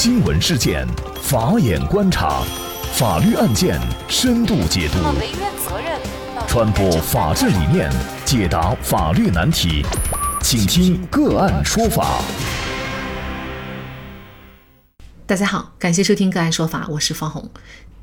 [0.00, 0.86] 新闻事件，
[1.20, 2.44] 法眼观察，
[2.92, 4.98] 法律案件深度解读，
[6.46, 7.90] 传播法治理念，
[8.24, 9.84] 解答法律难题，
[10.40, 12.22] 请听个案说法。
[15.26, 17.50] 大家好，感谢收听个案说法，我是方红。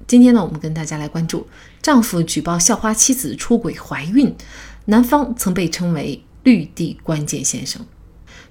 [0.06, 1.48] 今天呢，我们跟大家来关注
[1.82, 4.36] 丈夫举报校花妻子出轨怀孕，
[4.84, 7.86] 男方曾被称为“绿地关键先生”。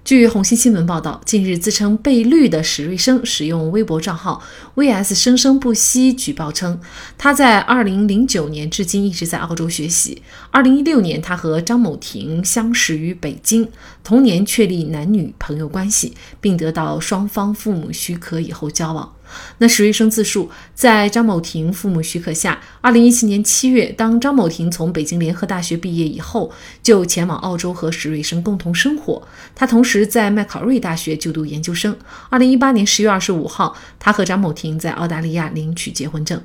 [0.05, 4.43] 据红星新闻报道，近日自称被绿的史瑞生使用微博账号
[4.75, 6.79] “vs 生生不息”举报称，
[7.17, 10.21] 他在2009年至今一直在澳洲学习。
[10.53, 13.67] 2016年，他和张某婷相识于北京，
[14.03, 19.11] 同年确立男女朋友关系，并得到双方父母许可以后交往。
[19.59, 26.53] 那史瑞生自述，在张某婷父母许可下，二零一七年七月，当张某婷从北京联合大学毕业以后，
[26.83, 29.27] 就前往澳洲和史瑞生共同生活。
[29.55, 31.97] 他同时在麦考瑞大学就读研究生。
[32.31, 36.41] 二零一八年十月二十五号，他和张某婷在澳大利亚领取结婚证。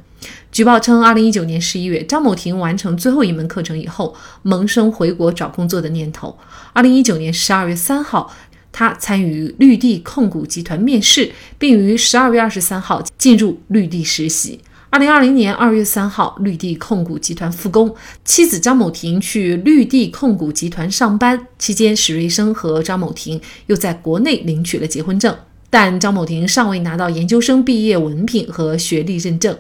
[0.51, 6.37] 举报称，二零一九年十一月，张某婷完成最后一门课程以后，萌生回国找工作的念头。
[6.73, 8.33] 二零一九年十二月三号。
[8.71, 14.59] 他参与绿地控股集团面试，并于十二月二十三号进入绿地实习。
[14.91, 17.95] 二零二零年二月三号，绿地控股集团复工，
[18.25, 25.35] 妻子张某婷去绿地控股集团上班期间，史瑞生和张某婷又在国内领取了结婚证，
[25.69, 29.55] 但张某婷尚未拿到研究生毕业文凭和学历认证。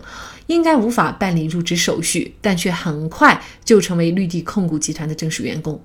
[0.47, 5.79] 应该无法办理入职手续，但却很快就成为绿地控股集团的正式员工。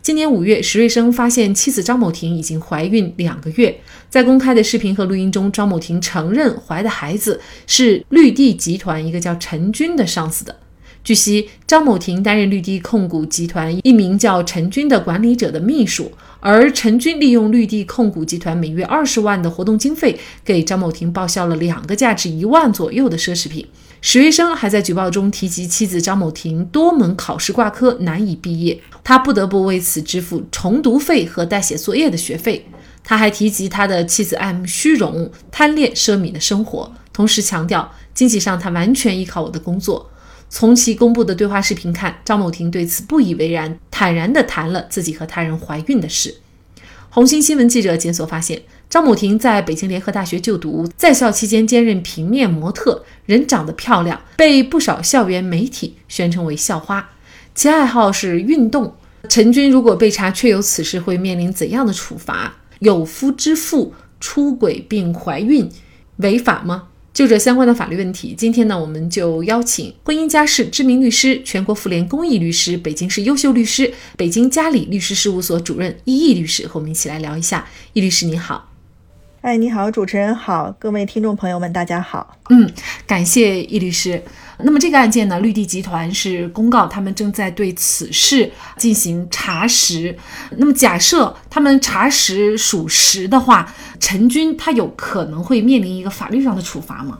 [0.00, 10.56] 今年五月，石瑞生发现妻子张某婷已经怀孕两个月，在公开的视频和录音中，张某婷承认怀的孩子是绿地集团一个叫陈军的上司的。
[11.04, 23.66] 据悉，张某婷担任绿地控股集团一名叫陈军的管理者的秘书，而陈军利用绿地控股集团每月二十万的活动经费，给张某婷报销了两个价值一万左右的奢侈品。
[24.00, 32.64] 史瑞生还在举报中提及，妻子张某婷多门考试挂科难以毕业，他不得不为此支付重读费和代写作业的学费。
[33.02, 40.10] 他还提及他的妻子爱慕虚荣、贪恋奢靡的生活，同时强调经济上他完全依靠我的工作。
[40.48, 46.36] 从其公布的对话视频看，张某婷对此不以为然，坦然地谈了自己和他人怀孕的事。
[47.10, 48.62] 红星新闻记者检索发现。
[48.90, 57.10] 张某婷在北京联合大学就读，在校期间兼任平面模特，人长得漂亮，被不少校园媒体宣称为校花。
[57.54, 58.94] 其爱好是运动。
[59.28, 62.56] 陈军如果被查确有此事，会面临怎样的处罚？
[62.78, 65.68] 有夫之妇出轨并怀孕，
[66.18, 66.84] 违法吗？
[67.12, 77.68] 就这相关的法律问题，今天呢，我们就邀请婚姻家事知名律师、全国妇联公益律师、北京市优秀律师、北京嘉里律师事务所主任易毅律师和我们一起来聊一下。
[77.92, 78.67] 易律师您好。
[79.48, 82.36] 哎，你好，主持人好，各位听众朋友们，大家好。
[82.50, 82.70] 嗯，
[83.06, 84.22] 感谢易律师。
[84.58, 90.14] 那么这个案件呢，绿地集团是公告他们正在对此事进行查实。
[90.58, 97.18] 那么假设他们查实属实的话，陈军他有可能会面临一个法律上的处罚吗？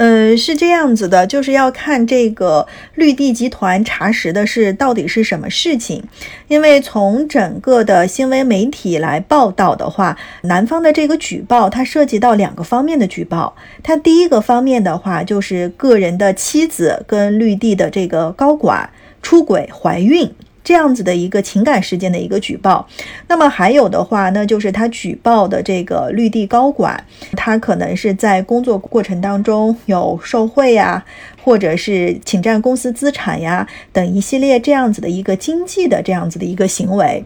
[0.00, 6.02] 呃，是这样子的，就是要看这个绿地集团查实的是到底是什么事情。
[6.48, 13.54] 因为从整个的新闻媒体来报道的话，男方的这个举报它涉及到两个方面的举报。
[13.82, 18.88] 它第一个方面的话，就是个人的妻子跟绿地的这个高管
[19.20, 20.32] 出轨怀孕。
[20.70, 22.86] 这样子的一个情感事件的一个举报，
[23.26, 31.04] 那么还有的话，那就是他举报的这个绿地高管，他可能是在工作过程当中有受贿呀，
[31.42, 37.24] 或者是侵占公司资产呀等一系列这样子的一个经济的这样子的一个行为。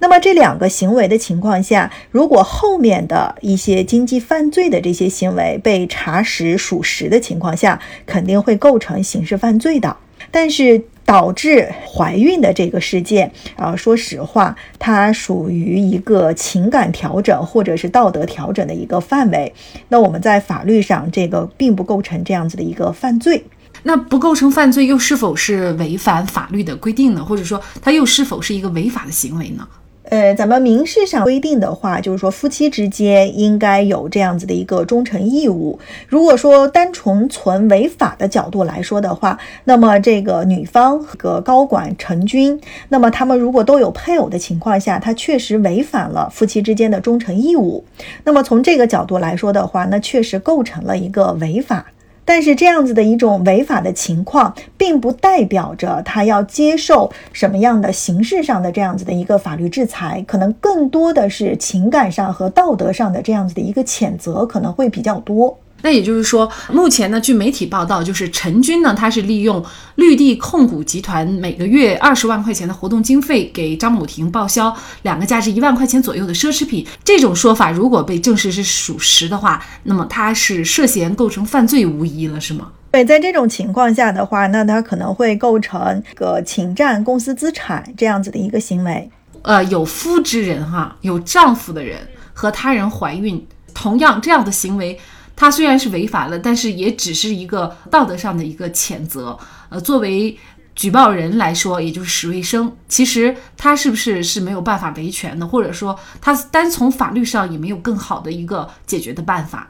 [0.00, 9.96] 那么这两个行为的情况下，如果后面的一些经济犯罪的这些行为被查实属实的情况下，肯定会构成刑事犯罪的。
[10.32, 10.82] 但是。
[11.10, 19.52] 导致怀孕的这个事件啊，说实话，它属于一个情感调整或者是道德调整的一个范围。
[19.88, 23.44] 那我们在法律上，这个并不构成这样子的一个犯罪。
[23.82, 27.24] 那不构成犯罪，又是否是违反法律的规定呢？
[27.24, 29.66] 或者说，它又是否是一个违法的行为呢？
[30.10, 35.78] 呃，咱们民事上规定的话，就是说夫妻之间应该有这样子的一个忠诚义务。
[36.08, 47.84] 如果说单纯从违法的角度来说的话，那么这个女方和高管陈军，那么他们如果都有配偶的情况下，他确实违反了夫妻之间的忠诚义务。
[48.24, 51.86] 那么从这个角度来说的话，那确实构成了一个违法。
[52.32, 65.58] 但是这样子的一种违法的情况，并不代表着他要接受什么样的形式上的这样子的一个法律制裁，可能更多的是情感上和道德上的这样子的一个谴责，可能会比较多。
[65.82, 69.64] 那也就是说，目前呢，据媒体报道，就是陈军呢，他是利用
[69.96, 76.86] 绿地控股集团每个月二十万块钱的活动经费，给张某婷报销两个价值一万块钱左右的奢侈品。
[77.04, 82.68] 这种说法如果被证实是属实的话，那么他是涉嫌构成犯罪无疑了，是吗？
[82.92, 89.08] 对，在这种情况下的话，那他可能会构成个侵占公司资产这样子的一个行为。
[89.42, 91.98] 呃，有夫之人哈，有丈夫的人
[92.34, 94.98] 和他人怀孕，同样这样的行为。
[95.40, 99.38] 他虽然是违法了，但是也只是一个道德上的一个谴责。
[99.70, 100.36] 呃，作为
[100.74, 109.66] 举报人来说，也就是史卫生，其实他是不是是没有办法维权的，或者说他单从法律上也没有更好的一个解决的办法。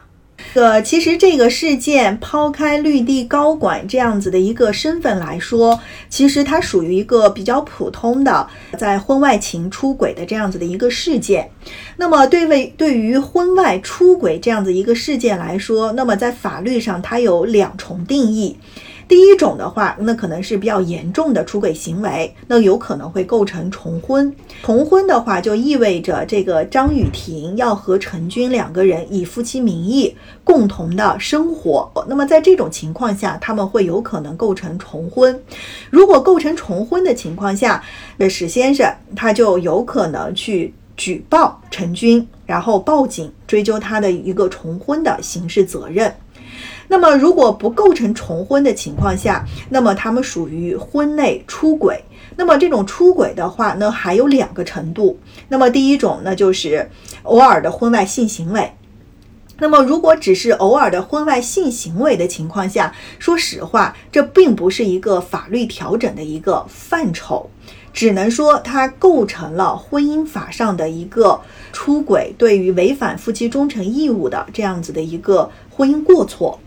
[0.55, 5.79] 呃，其实这个事件抛开绿地高管这样子的一个身份来说，
[6.09, 8.47] 其实它属于一个比较普通的
[8.77, 11.51] 在婚外情出轨的这样子的一个事件。
[11.97, 18.57] 那么，对为对于婚外出轨这样子一个事件来说，那么在法律上它有两重定义。
[19.11, 24.33] 第一种的话，那可能是比较严重的出轨行为，那有可能会构成重婚。
[24.63, 31.91] 重婚的话，就意味着这个张雨婷要和陈军两个人以夫妻名义共同的生活。
[32.07, 35.43] 那么在这种情况下，他们会有可能构成重婚。
[35.91, 37.83] 如果构成重婚的情况下，
[38.17, 46.15] 那史先生他就有可能去举报陈军，然后报警追究他的一个重婚的刑事责任。
[46.93, 52.03] 那么，如果不构成重婚的情况下，那么他们属于婚内出轨。
[52.37, 55.17] 那么这种出轨的话，呢，还有两个程度。
[55.49, 56.91] 那么第一种呢，就是
[57.23, 58.73] 偶尔的婚外性行为。
[59.61, 67.49] 那么如果只是偶尔的婚外性行为的情况下，说实话，这并不是一个法律调整的一个范畴，
[67.93, 71.41] 只能说它构成了婚姻法上的一个
[71.73, 76.59] 出轨，对于违反夫妻忠诚义务的这样子的一个婚姻过错。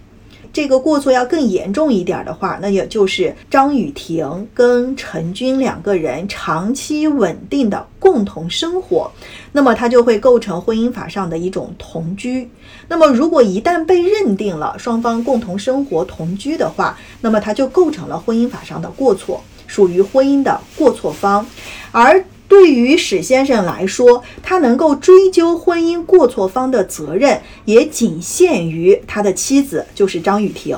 [0.54, 9.12] 这个过错要更严重一点的话，那也就是张雨婷跟陈军两个人长期稳定的共同生活，
[9.52, 12.48] 那么他就会构成婚姻法上的一种同居。
[12.88, 21.44] 那么如果一旦被认定了双方共同生活同居的话，那么他就构成了婚姻法上的过错，属于婚姻的过错方，
[21.92, 22.24] 而。
[22.48, 30.78] 对于史先生来说，他能够追究婚姻过错方的责任，也仅限于他的妻子，就是张雨婷。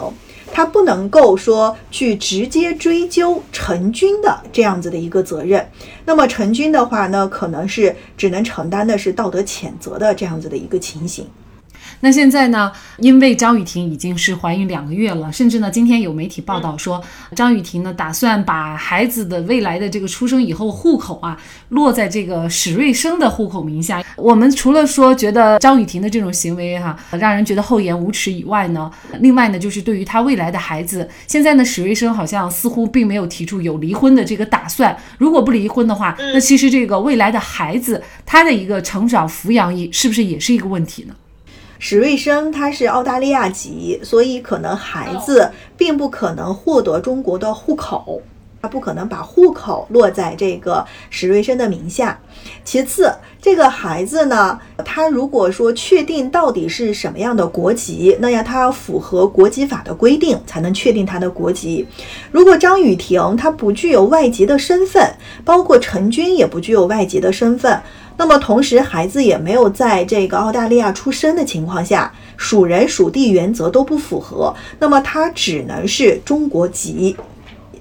[0.54, 5.70] 他不能够说去直接追究陈军的这样子的一个责任。
[6.06, 11.28] 那么陈军的话呢，可能是只能承担的是道德谴责的这样子的一个情形。
[12.02, 12.72] 那现在呢？
[12.98, 17.04] 因为张雨婷已经是怀孕两个月了，甚至呢，今天有媒体报道说，
[17.36, 21.38] 张雨婷呢打算把孩子的未来的这个出生以后户口啊
[21.70, 24.04] 落在这个史瑞生的户口名下。
[24.16, 28.90] 我们除了说觉得张雨婷的这种行为哈让人觉得厚颜无耻以外呢，
[29.20, 34.96] 另外呢，就是对于他未来的孩子，现在呢，史瑞生好像似乎并没有提出有离婚的这个打算。
[35.18, 41.14] 如果不离婚的话，那其实这个未来的孩子他的一个成长抚养也是不是也是一个问题呢？
[41.88, 48.20] 史瑞生他是澳大利亚籍，所以可能孩子并不可能获得中国的户口，
[48.60, 52.20] 他不可能把户口落在这个史瑞生的名下。
[52.64, 61.88] 其次，这个孩子呢，他如果说确定到底是什么样的国籍，那要他要符合国籍法的规定才能确定他的国籍。
[62.32, 65.08] 如果张雨婷她不具有外籍的身份，
[65.44, 67.80] 包括陈军也不具有外籍的身份。
[68.18, 77.16] 那么同时，孩子也没有在这个澳大利亚出生的情况下，属人属地原则都不符合，那么他只能是中国籍。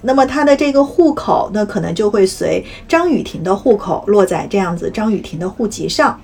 [0.06, 6.20] 那么他的这个户口，那可能就会随张雨婷的户口落在这样子张雨婷的户籍上。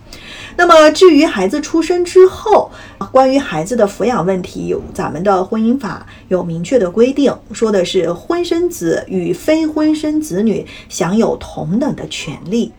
[0.55, 2.71] 那么至于孩子出生之后，
[3.11, 12.71] 关于孩子的抚养问题，有咱们的婚姻法有明确的规定，说的是婚生子与非婚生子女享有同等的权利。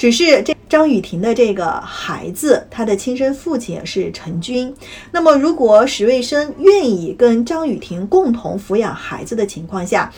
[0.00, 4.74] 只是这张雨婷的这个孩子，他的亲生父亲是陈军。
[5.12, 10.10] 那么，如果史瑞生愿意跟张雨婷共同抚养孩子的情况下，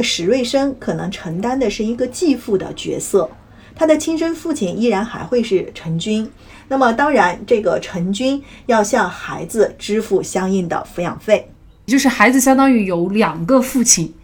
[0.00, 3.28] 史瑞生可能承担的是一个继父的角色，
[3.74, 6.30] 他的亲生父亲依然还会是陈军。
[6.68, 11.50] 那么，当然，这个陈军要向孩子支付相应的抚养费，
[11.86, 14.14] 就是孩子相当于有两个父亲。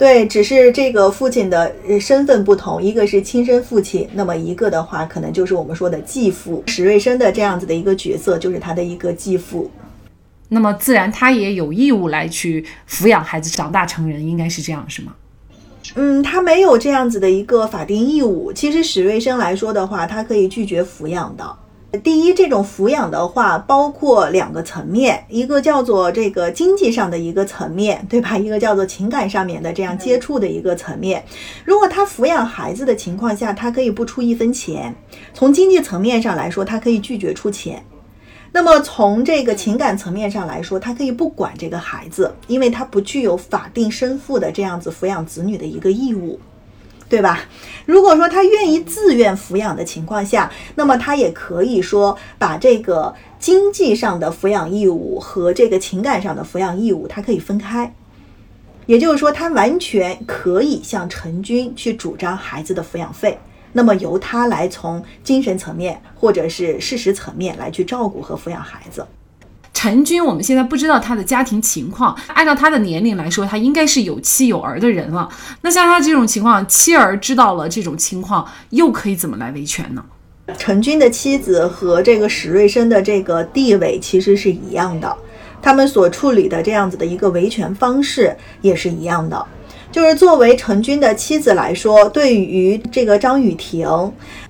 [0.00, 6.64] 对，只是这个父亲的身份不同，一个是亲生父亲，那么一个的话，可能就是我们说的继父。
[6.68, 9.70] 史瑞生的这样子的一个角色，就是他的一个继父。
[10.48, 15.12] 那么自然他也有义务来去抚养孩子长大成人，应该是这样，是吗？
[15.96, 18.50] 嗯，他没有这样子的一个法定义务。
[18.54, 21.44] 其实史瑞生来说的话，他可以拒绝抚养的。
[22.04, 28.38] 第一，这种抚养的话，包括两个层面，一个叫做这个经济上的一个层面，对吧？
[28.38, 31.24] 一个叫做情感上面的这样接触的一个层面。
[31.64, 34.94] 如果他抚养孩子的情况下，他可以不出一分钱。
[35.34, 37.84] 从经济层面上来说，他可以拒绝出钱。
[38.52, 46.38] 那么从这个情感层面上来说，他可以不管这个孩子，因为他不具有法定生父的这样子抚养子女的一个义务。
[47.10, 47.40] 对吧？
[47.84, 57.92] 如果说他愿意自愿抚养的情况下，那么他也可以说把这个经济上的抚养义务和这个情感上的抚养义务，他可以分开。
[58.86, 63.38] 也就是说，他完全可以向陈军去主张孩子的抚养费，
[63.72, 69.04] 那么由他来从精神层面或者是事实层面来去照顾和抚养孩子。
[69.82, 72.14] 陈军，我们现在不知道他的家庭情况。
[72.34, 75.26] 按照他的年龄来说，他应该是有妻有儿的人了。
[75.62, 80.04] 那像他这种情况，妻儿知道了这种情况，又可以怎么来维权呢？
[80.58, 85.16] 陈军的妻子和这个史瑞生的这个地位其实是一样的，
[85.62, 89.46] 他们所处理的这样子的一个维权方式也是一样的。
[89.92, 93.88] 就是作为陈军的妻子来说，对于这个张雨婷，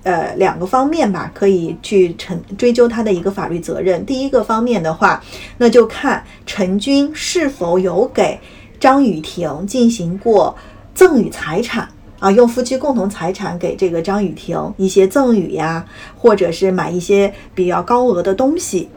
[0.03, 4.05] 呃，两个方面吧，可以去陈追究他的一个法律责任。
[4.05, 5.23] 第一个方面的话，
[5.57, 8.39] 那就看陈军是否有给
[8.79, 10.55] 张雨婷进行过
[10.93, 15.83] 赠与财产啊，用夫妻共同财产给这个张雨婷一些赠与呀，
[16.15, 18.89] 或者是买一些比较高额的东西。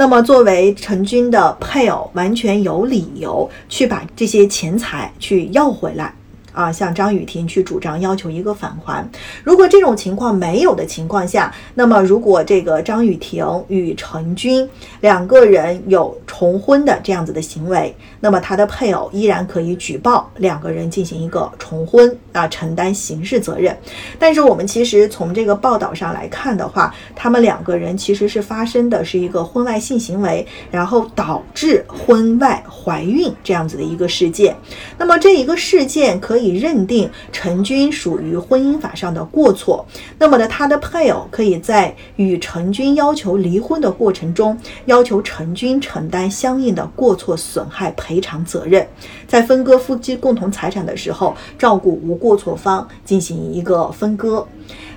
[0.00, 6.14] 那么，作为陈军的配偶，完全有理由去把这些钱财去要回来。
[6.58, 9.08] 啊，向张雨婷去主张要求一个返还。
[9.44, 14.68] 如果这种情况没有的情况下，那么如果这个张雨婷与陈军
[15.00, 23.78] 两个人有重婚的这样子的行为，那么他的配偶依然可以举报两个人进行一个重婚啊，承担刑事责任。
[24.18, 34.56] 但是我们其实从这个报道上来看的话，他们两个人其实是发生的是一个婚外性行为，然后导致婚外怀孕这样子的一个事件。
[34.98, 36.47] 那么这一个事件可以。
[36.56, 39.84] 认定陈军属于婚姻法上的过错，
[40.18, 48.86] 那么呢，他的配偶可以在与陈军要求离婚的过程中，要求陈军承担相应的过错损害赔偿责任，
[49.26, 54.46] 在分割夫妻共同财产的时候，照顾无过错方进行一个分割。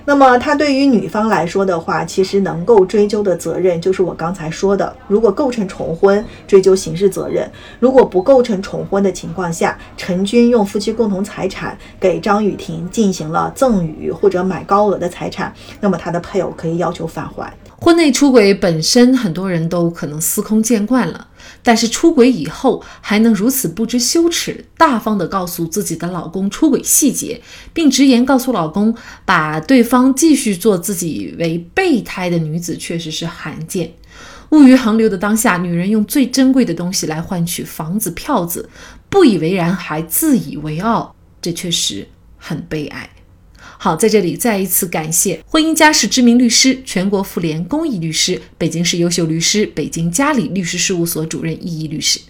[0.04, 7.46] 那么，他对于女方来说的话，其实能够追究的责任就是我刚才说的，如果构成重婚，追究刑事责任；
[7.78, 17.52] 如果不构成重婚的情况下，陈军用夫妻共同财产给张雨婷进行了赠与或者买高额的财产，那么他的配偶可以要求返还。
[17.82, 21.26] 婚内出轨本身很多人都可能司空见惯了，
[21.64, 33.92] 但是出轨以后还能如此不知羞耻，大方的告诉自己的老公出轨细节，并直言告诉老公把对方继续做自己为备胎的女子，确实是罕见。
[34.50, 38.70] 物欲横流的当下，女人用最珍贵的东西来换取房子票子，
[39.10, 42.06] 不以为然还自以为傲，这确实
[42.38, 43.10] 很悲哀。
[43.84, 52.20] 好，在这里再一次感谢婚姻家事知名律师、全国妇联公益律师、北京市优秀律师、北京嘉里律师事务所主任易易律师。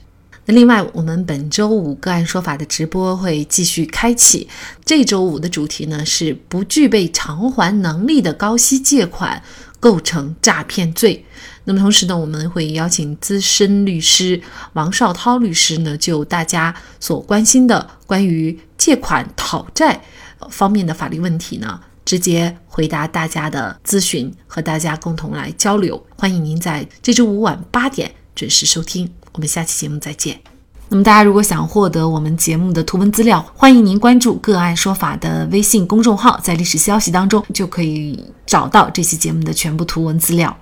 [0.47, 4.49] 那另外，我们本周五个案说法的直播会继续开启。
[4.83, 9.43] 这周五的主题呢是不具备偿还能力的高息借款
[9.79, 11.23] 构成诈骗罪。
[11.65, 14.41] 那么同时呢，我们会邀请资深律师
[14.73, 20.03] 王绍涛律师呢，就大家所关心的关于借款讨债。
[20.51, 26.05] 方面的法律问题呢，直接回答大家的咨询，和大家共同来交流。
[26.17, 30.41] 欢迎您在这周五晚八点准时收听，我们下期节目再见。
[30.89, 40.55] 那么大家如果想获得我们节目的图文资料，欢迎您关注“个案说法”的微信公众号，在历史消息当中就可以找到这期节目的全部图文资料。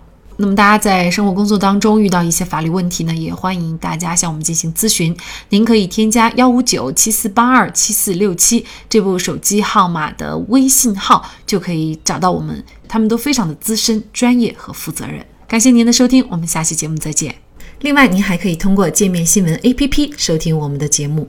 [0.43, 5.15] 那么大家在生活工作当中遇到一些法律问题呢，也欢迎大家向我们进行咨询。
[5.51, 12.65] 您可以添加幺五九七四八二七四六七这部手机号码的微信号，就可以找到我们。
[12.89, 15.23] 他们都非常的资深、专业和负责任。
[15.47, 17.35] 感谢您的收听，我们下期节目再见。
[17.81, 21.29] 另外，您还可以通过界面新闻 APP 收听我们的节目。